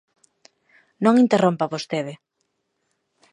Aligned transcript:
Non 1.03 1.19
interrompa 1.23 1.71
vostede. 1.73 2.13